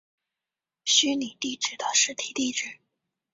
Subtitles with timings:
[0.83, 2.79] 虚拟地址的实体地址。